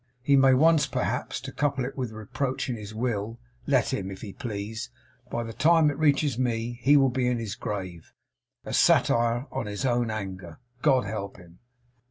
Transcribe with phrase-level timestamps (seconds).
[0.23, 3.39] He may once, perhaps to couple it with reproach in his will.
[3.67, 4.89] Let him, if he please!
[5.29, 8.11] By the time it reaches me, he will be in his grave;
[8.65, 11.59] a satire on his own anger, God help him!